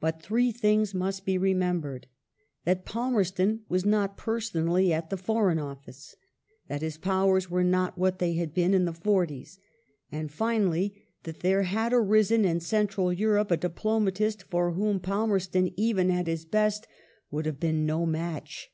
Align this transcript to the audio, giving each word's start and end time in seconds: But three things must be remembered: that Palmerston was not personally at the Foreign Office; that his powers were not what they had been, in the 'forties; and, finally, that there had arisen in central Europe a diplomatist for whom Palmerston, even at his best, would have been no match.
But 0.00 0.20
three 0.20 0.52
things 0.52 0.92
must 0.92 1.24
be 1.24 1.38
remembered: 1.38 2.08
that 2.66 2.84
Palmerston 2.84 3.62
was 3.70 3.86
not 3.86 4.18
personally 4.18 4.92
at 4.92 5.08
the 5.08 5.16
Foreign 5.16 5.58
Office; 5.58 6.14
that 6.68 6.82
his 6.82 6.98
powers 6.98 7.48
were 7.48 7.64
not 7.64 7.96
what 7.96 8.18
they 8.18 8.34
had 8.34 8.52
been, 8.52 8.74
in 8.74 8.84
the 8.84 8.92
'forties; 8.92 9.58
and, 10.12 10.30
finally, 10.30 11.06
that 11.22 11.40
there 11.40 11.62
had 11.62 11.94
arisen 11.94 12.44
in 12.44 12.60
central 12.60 13.10
Europe 13.10 13.50
a 13.50 13.56
diplomatist 13.56 14.42
for 14.42 14.72
whom 14.72 15.00
Palmerston, 15.00 15.72
even 15.74 16.10
at 16.10 16.26
his 16.26 16.44
best, 16.44 16.86
would 17.30 17.46
have 17.46 17.58
been 17.58 17.86
no 17.86 18.04
match. 18.04 18.70